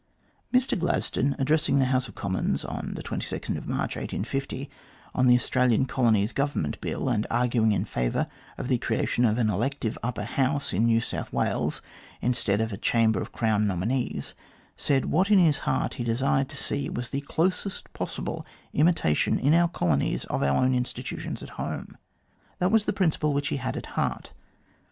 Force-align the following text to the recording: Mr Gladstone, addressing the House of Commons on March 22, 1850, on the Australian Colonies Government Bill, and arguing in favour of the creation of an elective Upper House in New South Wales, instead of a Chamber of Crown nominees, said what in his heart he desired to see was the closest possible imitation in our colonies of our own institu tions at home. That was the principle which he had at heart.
Mr 0.51 0.75
Gladstone, 0.75 1.35
addressing 1.37 1.77
the 1.77 1.85
House 1.85 2.07
of 2.07 2.15
Commons 2.15 2.65
on 2.65 2.93
March 2.95 3.03
22, 3.05 3.35
1850, 3.61 4.67
on 5.13 5.27
the 5.27 5.35
Australian 5.35 5.85
Colonies 5.85 6.33
Government 6.33 6.81
Bill, 6.81 7.07
and 7.07 7.27
arguing 7.29 7.71
in 7.71 7.85
favour 7.85 8.25
of 8.57 8.67
the 8.67 8.79
creation 8.79 9.25
of 9.25 9.37
an 9.37 9.51
elective 9.51 9.99
Upper 10.01 10.23
House 10.23 10.73
in 10.73 10.85
New 10.85 11.01
South 11.01 11.31
Wales, 11.31 11.83
instead 12.19 12.61
of 12.61 12.73
a 12.73 12.77
Chamber 12.77 13.21
of 13.21 13.31
Crown 13.31 13.67
nominees, 13.67 14.33
said 14.75 15.05
what 15.05 15.29
in 15.29 15.37
his 15.37 15.59
heart 15.69 15.93
he 15.93 16.03
desired 16.03 16.49
to 16.49 16.57
see 16.57 16.89
was 16.89 17.11
the 17.11 17.21
closest 17.21 17.93
possible 17.93 18.43
imitation 18.73 19.37
in 19.37 19.53
our 19.53 19.67
colonies 19.67 20.25
of 20.31 20.41
our 20.41 20.63
own 20.63 20.71
institu 20.73 21.19
tions 21.19 21.43
at 21.43 21.49
home. 21.61 21.95
That 22.57 22.71
was 22.71 22.85
the 22.85 22.91
principle 22.93 23.35
which 23.35 23.49
he 23.49 23.57
had 23.57 23.77
at 23.77 23.85
heart. 23.85 24.31